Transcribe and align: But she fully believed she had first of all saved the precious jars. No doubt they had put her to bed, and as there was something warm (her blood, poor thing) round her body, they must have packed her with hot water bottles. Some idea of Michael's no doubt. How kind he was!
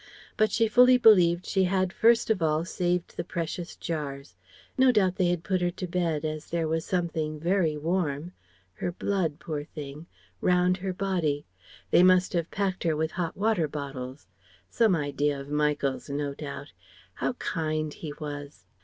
But 0.35 0.51
she 0.51 0.67
fully 0.67 0.97
believed 0.97 1.45
she 1.45 1.65
had 1.65 1.93
first 1.93 2.31
of 2.31 2.41
all 2.41 2.65
saved 2.65 3.15
the 3.15 3.23
precious 3.23 3.75
jars. 3.75 4.35
No 4.75 4.91
doubt 4.91 5.17
they 5.17 5.27
had 5.27 5.43
put 5.43 5.61
her 5.61 5.69
to 5.69 5.85
bed, 5.85 6.25
and 6.25 6.37
as 6.37 6.47
there 6.47 6.67
was 6.67 6.85
something 6.85 7.39
warm 7.79 8.31
(her 8.73 8.91
blood, 8.91 9.37
poor 9.37 9.63
thing) 9.63 10.07
round 10.41 10.77
her 10.77 10.91
body, 10.91 11.45
they 11.91 12.01
must 12.01 12.33
have 12.33 12.49
packed 12.49 12.83
her 12.83 12.95
with 12.95 13.11
hot 13.11 13.37
water 13.37 13.67
bottles. 13.67 14.27
Some 14.71 14.95
idea 14.95 15.39
of 15.39 15.49
Michael's 15.51 16.09
no 16.09 16.33
doubt. 16.33 16.73
How 17.13 17.33
kind 17.33 17.93
he 17.93 18.11
was! 18.19 18.65